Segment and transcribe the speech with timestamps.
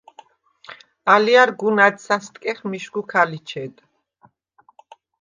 [1.13, 3.75] ალჲა̈რ გუნ ა̈დსა̈სტკეხ მიშგუ ქა ლიჩედ.